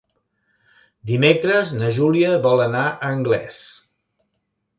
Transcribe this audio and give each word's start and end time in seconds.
Dimecres 1.09 1.73
na 1.81 1.89
Júlia 1.99 2.33
vol 2.47 2.65
anar 2.65 2.83
a 2.87 3.13
Anglès. 3.19 3.61